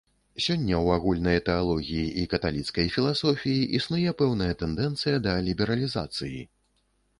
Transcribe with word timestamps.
Сёння 0.43 0.73
ў 0.85 0.95
агульнай 0.99 1.37
тэалогіі 1.49 2.07
і 2.21 2.23
каталіцкай 2.31 2.87
філасофіі 2.97 3.69
існуе 3.81 4.17
пэўная 4.23 4.51
тэндэнцыя 4.65 5.23
да 5.29 5.39
лібералізацыі. 5.51 6.45